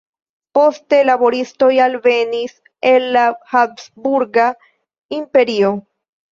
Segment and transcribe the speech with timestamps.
[0.57, 2.57] Poste laboristoj alvenis
[2.93, 4.51] el la Habsburga
[5.23, 5.75] Imperio.